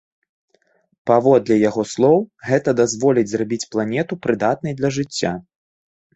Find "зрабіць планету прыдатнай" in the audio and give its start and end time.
3.33-4.73